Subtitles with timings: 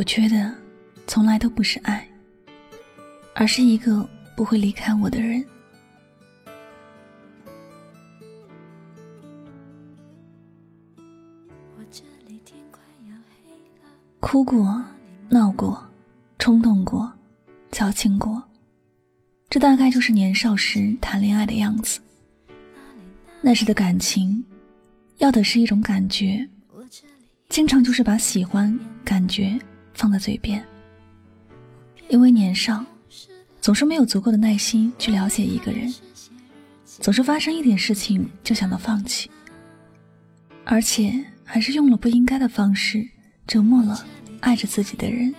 [0.00, 0.50] 我缺的，
[1.06, 2.08] 从来都不是爱，
[3.34, 5.44] 而是一个不会离开我的人。
[14.20, 14.82] 哭过，
[15.28, 15.86] 闹过，
[16.38, 17.12] 冲动过，
[17.70, 18.42] 矫情过，
[19.50, 22.00] 这大概就是年少时谈恋爱的样子。
[23.42, 24.42] 那时的感情，
[25.18, 26.48] 要的是一种感觉，
[27.50, 29.60] 经常就是把喜欢感觉。
[29.94, 30.64] 放在嘴边，
[32.08, 32.84] 因为年少，
[33.60, 35.92] 总是没有足够的耐心去了解一个人，
[36.84, 39.30] 总是发生一点事情就想到放弃，
[40.64, 43.06] 而且还是用了不应该的方式
[43.46, 44.06] 折磨了
[44.40, 45.34] 爱着自己的人。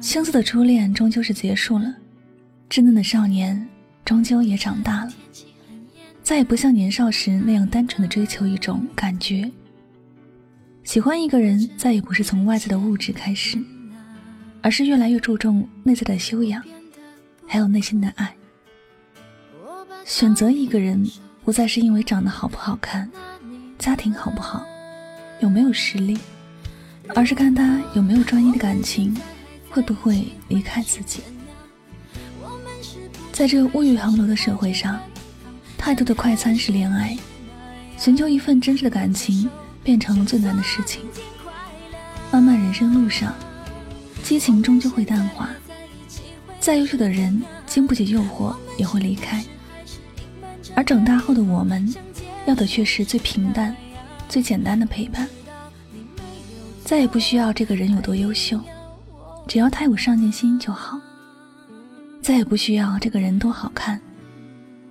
[0.00, 1.94] 青涩的初恋终究是结束了，
[2.68, 3.66] 稚嫩的少年
[4.04, 5.12] 终究也长大了，
[6.22, 9.50] 再也不像年少时那样单纯的追求一种感觉。
[10.84, 13.58] 喜欢一个人，再也不是从外在的物质开始，
[14.60, 16.62] 而是越来越注重内在的修养，
[17.46, 18.32] 还有内心的爱。
[20.04, 21.04] 选择一个人，
[21.42, 23.10] 不再是因为长得好不好看，
[23.78, 24.64] 家庭好不好，
[25.40, 26.18] 有没有实力，
[27.14, 29.16] 而是看他有没有专一的感情，
[29.70, 31.22] 会不会离开自己。
[33.32, 35.00] 在这物欲横流的社会上，
[35.78, 37.16] 太多的快餐式恋爱，
[37.96, 39.48] 寻求一份真挚的感情。
[39.84, 41.02] 变成了最难的事情。
[42.32, 43.32] 漫漫人生路上，
[44.24, 45.50] 激情终究会淡化。
[46.58, 49.44] 再优秀的人，经不起诱惑也会离开。
[50.74, 51.94] 而长大后的我们，
[52.46, 53.76] 要的却是最平淡、
[54.28, 55.28] 最简单的陪伴。
[56.84, 58.58] 再也不需要这个人有多优秀，
[59.46, 60.98] 只要他有上进心就好。
[62.20, 64.00] 再也不需要这个人多好看，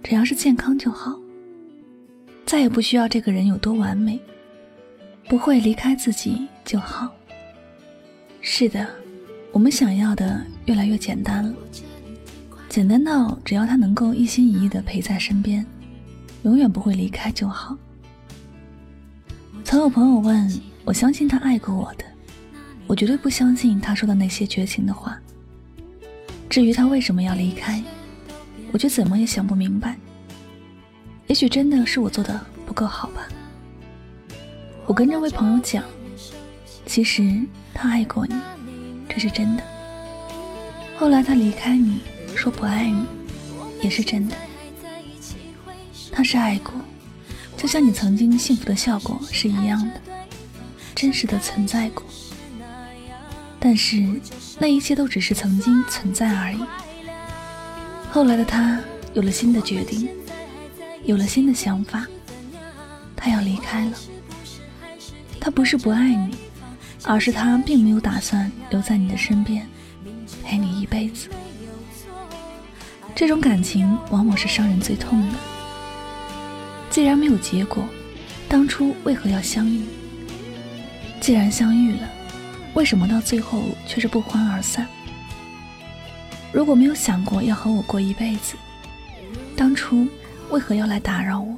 [0.04, 1.20] 只要是健康就好。
[2.46, 4.20] 再也不需要这个人有多完美。
[5.28, 7.10] 不会离开自己就好。
[8.42, 8.88] 是的，
[9.52, 11.54] 我们想要的越来越简单了，
[12.68, 15.66] 简单到只要他能够一心一意的陪在身边，
[16.44, 17.78] 永远不会离开就好。
[19.64, 22.04] 曾有朋友问我，相信他爱过我的，
[22.86, 25.18] 我绝对不相信他说的那些绝情的话。
[26.50, 27.82] 至于他为什么要离开，
[28.72, 29.98] 我却怎么也想不明白。
[31.28, 33.26] 也许真的是我做的不够好吧。
[34.86, 35.84] 我跟这位朋友讲，
[36.86, 37.42] 其实
[37.74, 38.36] 他爱过你，
[39.08, 39.64] 这是真的。
[40.98, 42.02] 后来他离开你，
[42.36, 43.06] 说不爱你，
[43.82, 44.36] 也是真的。
[46.12, 46.74] 他是爱过，
[47.56, 50.02] 就像你曾经幸福的笑过是一样的，
[50.94, 52.04] 真实的存在过。
[53.60, 54.06] 但是
[54.60, 56.60] 那一切都只是曾经存在而已。
[58.12, 58.80] 后来的他
[59.14, 60.10] 有了新的决定，
[61.06, 62.06] 有了新的想法，
[63.16, 63.98] 他要离开了。
[65.44, 66.38] 他不是不爱你，
[67.04, 69.68] 而是他并没有打算留在你的身边，
[70.42, 71.28] 陪你一辈子。
[73.14, 75.36] 这种感情往往是伤人最痛的。
[76.90, 77.84] 既然没有结果，
[78.48, 79.84] 当初为何要相遇？
[81.20, 82.10] 既然相遇了，
[82.74, 84.88] 为什么到最后却是不欢而散？
[86.54, 88.56] 如果没有想过要和我过一辈子，
[89.58, 90.08] 当初
[90.52, 91.58] 为何要来打扰我？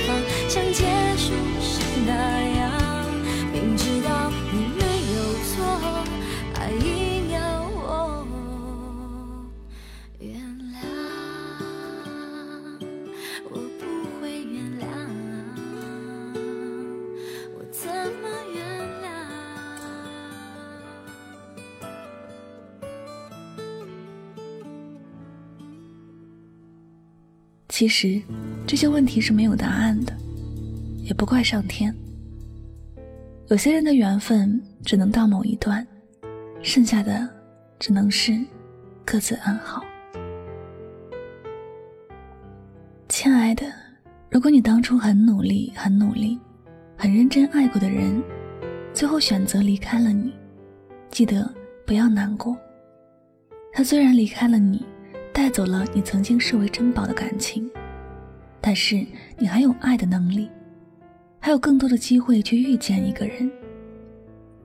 [27.81, 28.21] 其实，
[28.67, 30.15] 这些问题是没有答案的，
[31.03, 31.91] 也不怪上天。
[33.47, 35.83] 有些人的缘分只能到某一段，
[36.61, 37.27] 剩下的
[37.79, 38.39] 只能是
[39.03, 39.83] 各自安好。
[43.09, 43.65] 亲爱的，
[44.29, 46.39] 如果你当初很努力、很努力、
[46.95, 48.21] 很认真爱过的人，
[48.93, 50.31] 最后选择离开了你，
[51.09, 51.51] 记得
[51.83, 52.55] 不要难过。
[53.73, 54.85] 他虽然离开了你，
[55.33, 57.69] 带走了你曾经视为珍宝的感情，
[58.59, 59.05] 但是
[59.37, 60.49] 你还有爱的能力，
[61.39, 63.49] 还有更多的机会去遇见一个人。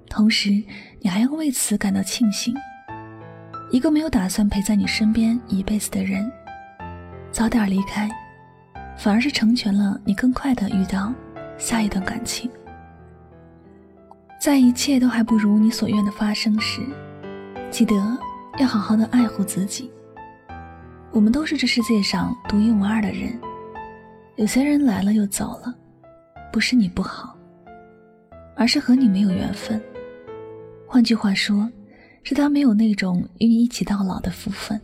[0.09, 0.51] 同时，
[1.01, 2.55] 你还要为此感到庆幸。
[3.71, 6.31] 一个没有打算陪在你身边一辈子的人，
[7.31, 8.09] 早点离开，
[8.97, 11.13] 反而是成全了你更快的遇到
[11.59, 12.51] 下一段感情。
[14.41, 16.81] 在一切都还不如你所愿的发生时，
[17.71, 17.95] 记得。
[18.59, 19.91] 要好好的爱护自己。
[21.17, 23.33] 我们都是这世界上独一无二的人，
[24.35, 25.75] 有些人来了又走了，
[26.53, 27.35] 不是你不好，
[28.55, 29.83] 而是和你没有缘分。
[30.87, 31.73] 换句话说，
[32.23, 34.79] 是他没有那种与你一起到老的福分。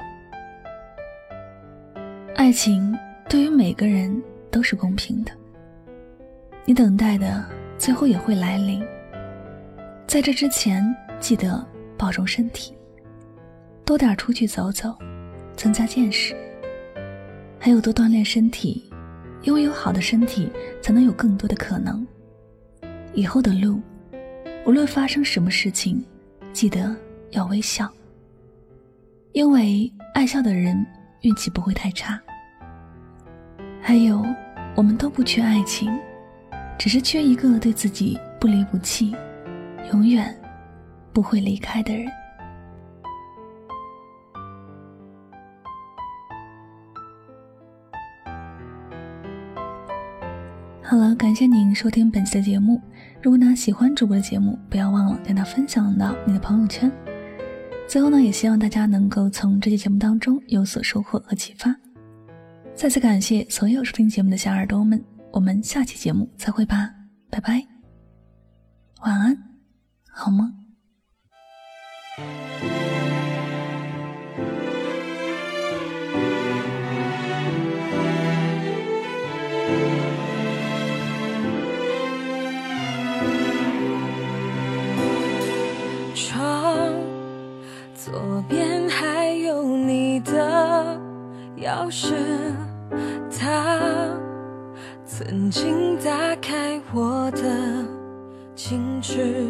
[2.34, 2.96] 爱情
[3.28, 5.32] 对于每个人都是公平的，
[6.64, 7.44] 你等待的
[7.76, 8.82] 最后也会来临。
[10.06, 10.82] 在这之前，
[11.20, 11.62] 记得
[11.98, 12.74] 保重身体。
[13.84, 14.96] 多点出去走走，
[15.56, 16.34] 增加见识，
[17.58, 18.90] 还有多锻炼身体，
[19.42, 20.50] 因为有好的身体，
[20.80, 22.06] 才能有更多的可能。
[23.14, 23.80] 以后的路，
[24.64, 26.02] 无论发生什么事情，
[26.52, 26.94] 记得
[27.30, 27.90] 要微笑，
[29.32, 30.86] 因为爱笑的人
[31.20, 32.20] 运气不会太差。
[33.80, 34.24] 还有，
[34.74, 35.92] 我们都不缺爱情，
[36.78, 39.14] 只是缺一个对自己不离不弃，
[39.92, 40.34] 永远
[41.12, 42.06] 不会离开的人。
[50.92, 52.78] 好了，感谢您收听本期的节目。
[53.22, 56.92] 如果呢喜欢主播的节目，不要忘了将它分享到你的朋友圈。
[57.88, 61.74] 最后呢，也希望大家能够从这期节目当中有所收获和启发。
[62.74, 66.90] 再次感谢所有收听节目的小耳朵们，我们下期节目再会吧，
[67.30, 67.66] 拜拜，
[69.00, 69.34] 晚安，
[70.10, 70.52] 好梦。
[91.62, 92.14] 钥匙，
[93.30, 93.78] 它
[95.04, 97.40] 曾经打开我的
[98.56, 99.46] 矜持。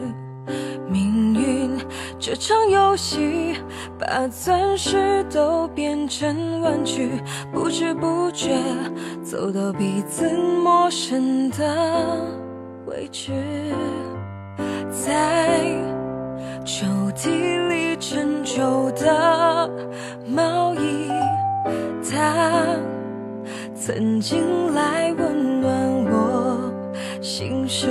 [0.91, 1.71] 命运
[2.19, 3.57] 这场游戏，
[3.99, 7.23] 把钻石都变成玩具，
[7.53, 8.51] 不知不觉
[9.23, 12.27] 走到彼此陌生的
[12.87, 13.33] 位置，
[14.91, 15.49] 在
[16.65, 19.71] 抽屉里陈旧的
[23.85, 26.73] 曾经来温暖我
[27.21, 27.89] 心事，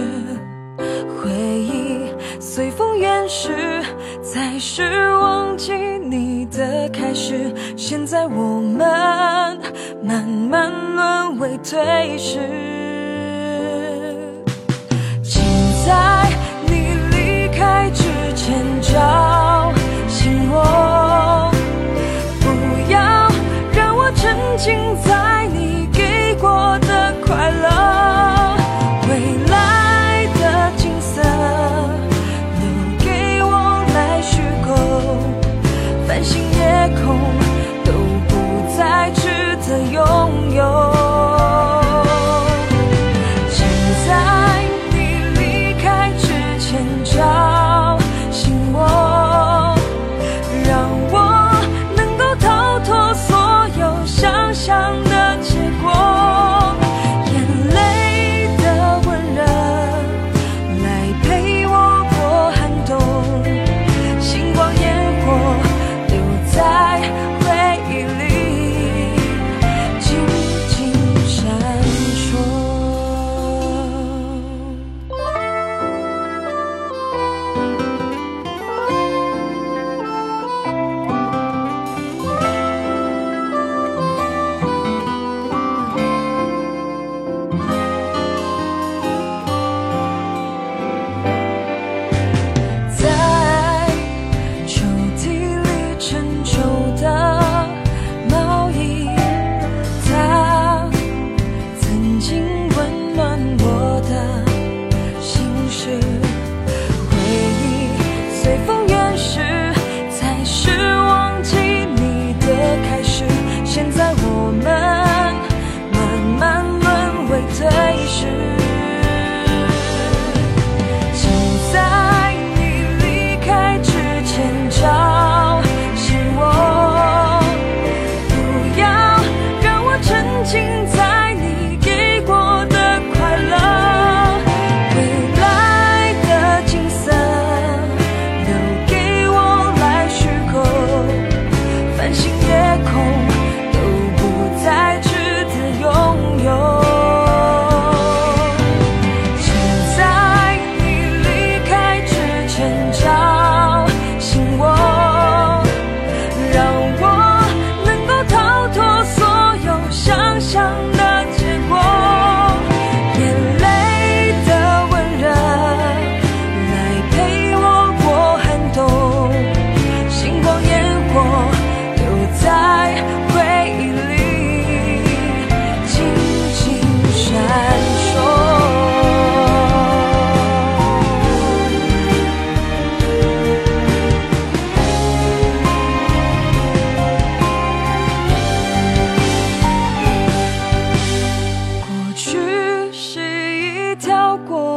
[0.78, 2.06] 回忆
[2.40, 3.84] 随风远逝，
[4.24, 7.54] 才是忘记你的开始。
[7.76, 9.60] 现在我们
[10.02, 12.40] 慢慢沦为对视，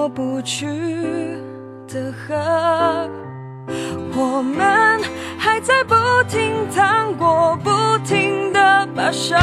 [0.04, 0.66] 过不去
[1.88, 3.08] 的河。
[4.14, 5.00] 我们
[5.38, 5.94] 还在不
[6.28, 7.70] 停趟过不
[8.04, 9.34] 停的跋涉。